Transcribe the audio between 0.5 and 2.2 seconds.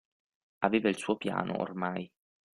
Aveva il suo piano, ormai.